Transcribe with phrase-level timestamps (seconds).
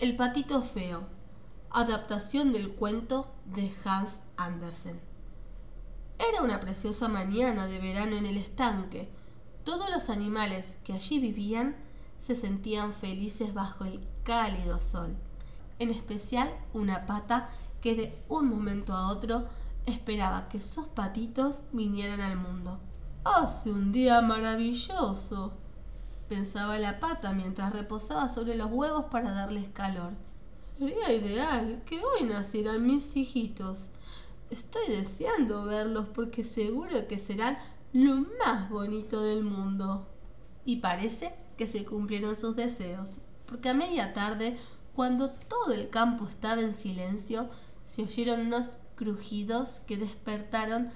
[0.00, 1.08] El patito feo,
[1.70, 5.00] adaptación del cuento de Hans Andersen.
[6.20, 9.08] Era una preciosa mañana de verano en el estanque.
[9.64, 11.74] Todos los animales que allí vivían
[12.20, 15.16] se sentían felices bajo el cálido sol,
[15.80, 17.48] en especial una pata
[17.80, 19.48] que de un momento a otro
[19.84, 22.78] esperaba que sus patitos vinieran al mundo.
[23.24, 25.54] Hace un día maravilloso,
[26.28, 30.12] pensaba la pata mientras reposaba sobre los huevos para darles calor.
[30.56, 33.90] Sería ideal que hoy nacieran mis hijitos.
[34.50, 37.58] Estoy deseando verlos porque seguro que serán
[37.92, 40.06] lo más bonito del mundo.
[40.64, 44.58] Y parece que se cumplieron sus deseos, porque a media tarde,
[44.94, 47.48] cuando todo el campo estaba en silencio,
[47.84, 50.90] se oyeron unos crujidos que despertaron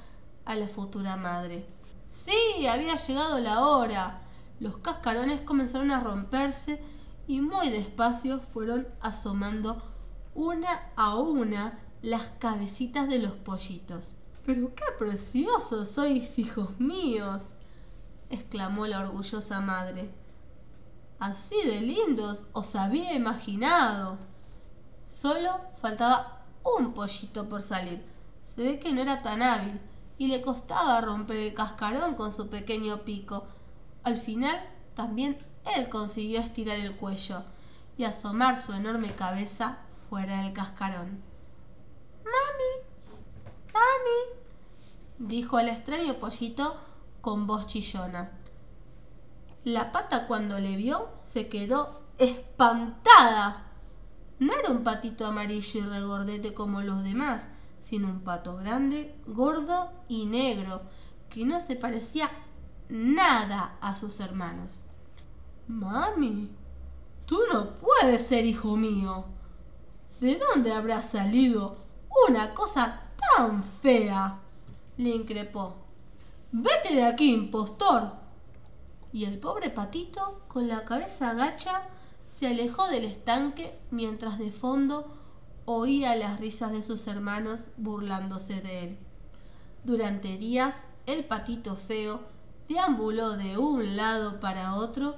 [0.44, 1.64] a la futura madre.
[2.08, 4.21] Sí, había llegado la hora.
[4.62, 6.80] Los cascarones comenzaron a romperse
[7.26, 9.82] y muy despacio fueron asomando
[10.36, 14.12] una a una las cabecitas de los pollitos.
[14.46, 17.42] Pero qué preciosos sois, hijos míos,
[18.30, 20.14] exclamó la orgullosa madre.
[21.18, 24.16] Así de lindos os había imaginado.
[25.06, 28.04] Solo faltaba un pollito por salir.
[28.44, 29.80] Se ve que no era tan hábil
[30.18, 33.48] y le costaba romper el cascarón con su pequeño pico.
[34.04, 34.60] Al final
[34.94, 35.38] también
[35.76, 37.44] él consiguió estirar el cuello
[37.96, 41.22] y asomar su enorme cabeza fuera del cascarón.
[42.24, 46.76] Mami, mami, dijo el extraño pollito
[47.20, 48.30] con voz chillona.
[49.64, 53.66] La pata cuando le vio se quedó espantada.
[54.40, 57.46] No era un patito amarillo y regordete como los demás,
[57.80, 60.82] sino un pato grande, gordo y negro,
[61.30, 62.28] que no se parecía
[62.92, 64.82] nada a sus hermanos.
[65.66, 66.50] Mami,
[67.24, 69.24] tú no puedes ser hijo mío.
[70.20, 71.78] ¿De dónde habrá salido
[72.28, 74.38] una cosa tan fea?
[74.98, 75.74] le increpó.
[76.52, 78.12] Vete de aquí, impostor.
[79.10, 81.88] Y el pobre patito, con la cabeza agacha,
[82.28, 85.06] se alejó del estanque mientras de fondo
[85.64, 88.98] oía las risas de sus hermanos burlándose de él.
[89.82, 92.31] Durante días el patito feo
[92.68, 95.16] deambuló de un lado para otro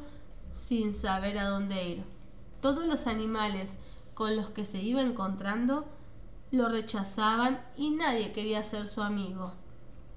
[0.53, 2.05] sin saber a dónde ir.
[2.61, 3.75] Todos los animales
[4.15, 5.85] con los que se iba encontrando
[6.51, 9.53] lo rechazaban y nadie quería ser su amigo.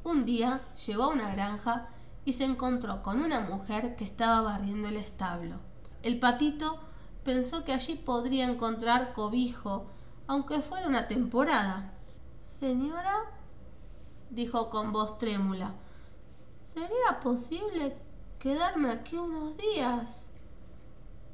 [0.04, 1.90] Un día llegó a una granja
[2.24, 5.56] y se encontró con una mujer que estaba barriendo el establo.
[6.04, 6.80] El patito
[7.24, 9.88] pensó que allí podría encontrar cobijo,
[10.28, 11.92] aunque fuera una temporada.
[12.40, 13.16] Señora,
[14.30, 15.76] dijo con voz trémula,
[16.78, 17.98] ¿sería posible
[18.38, 20.30] quedarme aquí unos días?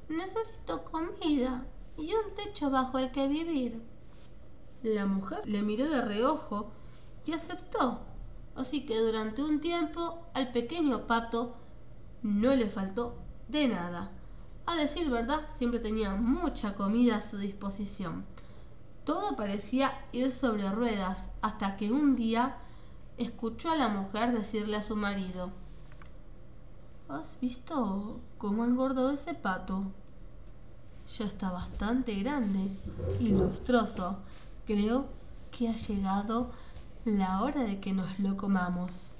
[0.07, 1.65] Necesito comida
[1.97, 3.81] y un techo bajo el que vivir.
[4.83, 6.71] La mujer le miró de reojo
[7.25, 8.05] y aceptó.
[8.55, 11.57] Así que durante un tiempo al pequeño pato
[12.21, 13.17] no le faltó
[13.49, 14.11] de nada.
[14.65, 18.25] A decir verdad, siempre tenía mucha comida a su disposición.
[19.03, 22.55] Todo parecía ir sobre ruedas hasta que un día
[23.17, 25.51] escuchó a la mujer decirle a su marido,
[27.09, 29.83] ¿Has visto cómo ha engordado ese pato?
[31.17, 32.71] Ya está bastante grande
[33.19, 34.17] y lustroso.
[34.65, 35.07] Creo
[35.51, 36.51] que ha llegado
[37.05, 39.15] la hora de que nos lo comamos.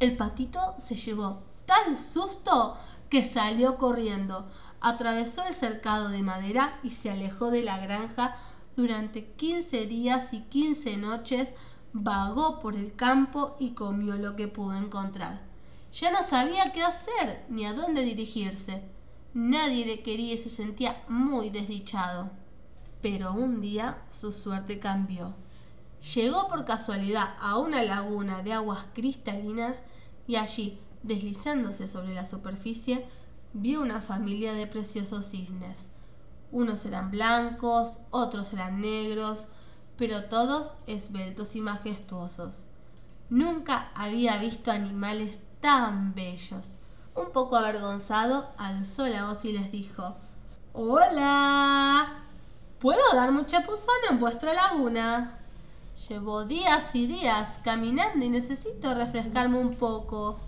[0.00, 2.76] El patito se llevó tal susto
[3.08, 4.48] que salió corriendo,
[4.80, 8.36] atravesó el cercado de madera y se alejó de la granja
[8.76, 11.54] durante quince días y quince noches,
[11.92, 15.42] vagó por el campo y comió lo que pudo encontrar.
[15.92, 18.82] Ya no sabía qué hacer ni a dónde dirigirse.
[19.34, 22.30] Nadie le quería y se sentía muy desdichado.
[23.00, 25.34] Pero un día su suerte cambió.
[26.14, 29.84] Llegó por casualidad a una laguna de aguas cristalinas
[30.26, 33.04] y allí Deslizándose sobre la superficie,
[33.52, 35.88] vio una familia de preciosos cisnes.
[36.52, 39.48] Unos eran blancos, otros eran negros,
[40.02, 42.66] pero todos esbeltos y majestuosos.
[43.30, 46.72] Nunca había visto animales tan bellos.
[47.14, 50.16] Un poco avergonzado, alzó la voz y les dijo,
[50.72, 52.24] Hola.
[52.80, 55.38] ¿Puedo dar mucha chapuzón en vuestra laguna?
[56.08, 60.40] Llevo días y días caminando y necesito refrescarme un poco.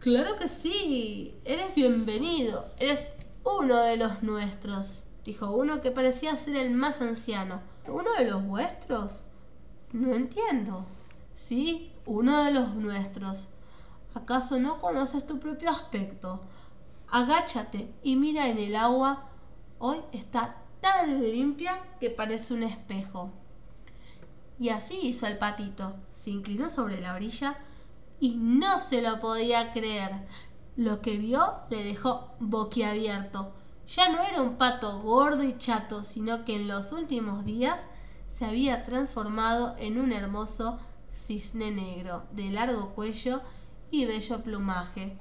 [0.00, 3.12] Claro que sí, eres bienvenido, eres
[3.44, 7.60] uno de los nuestros, dijo uno que parecía ser el más anciano.
[7.86, 9.24] ¿Uno de los vuestros?
[9.92, 10.84] No entiendo.
[11.32, 13.50] Sí, uno de los nuestros.
[14.14, 16.42] ¿Acaso no conoces tu propio aspecto?
[17.08, 19.30] Agáchate y mira en el agua
[19.78, 23.30] hoy está tan limpia que parece un espejo.
[24.58, 25.94] Y así hizo el patito.
[26.14, 27.56] Se inclinó sobre la orilla
[28.20, 30.10] y no se lo podía creer.
[30.76, 33.52] Lo que vio le dejó boquiabierto.
[33.96, 37.80] Ya no era un pato gordo y chato, sino que en los últimos días
[38.28, 40.78] se había transformado en un hermoso
[41.12, 43.40] cisne negro, de largo cuello
[43.90, 45.18] y bello plumaje.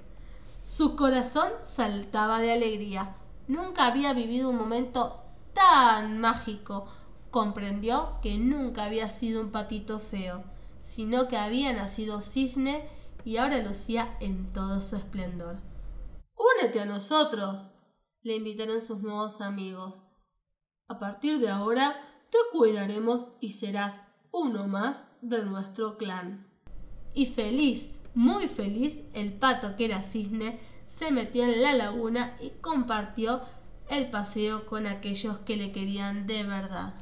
[0.64, 3.16] Su corazón saltaba de alegría.
[3.48, 5.20] Nunca había vivido un momento
[5.54, 6.86] tan mágico.
[7.32, 10.44] Comprendió que nunca había sido un patito feo,
[10.84, 12.88] sino que había nacido cisne
[13.26, 15.58] y ahora lucía en todo su esplendor.
[16.36, 17.70] Únete a nosotros,
[18.24, 20.02] le invitaron sus nuevos amigos.
[20.88, 21.96] A partir de ahora
[22.30, 24.02] te cuidaremos y serás
[24.32, 26.48] uno más de nuestro clan.
[27.14, 32.50] Y feliz, muy feliz, el pato que era cisne se metió en la laguna y
[32.62, 33.42] compartió
[33.90, 36.94] el paseo con aquellos que le querían de verdad.